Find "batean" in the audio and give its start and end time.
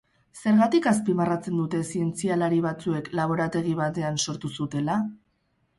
3.85-4.23